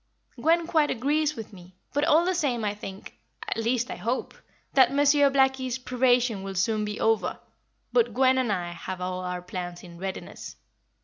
[0.41, 3.15] "Gwen quite agrees with me, but all the same I think
[3.47, 4.33] at least, I hope
[4.73, 7.39] that Monsieur Blackie's probation will soon be over,
[7.93, 10.55] but Gwen and I have all our plans in readiness.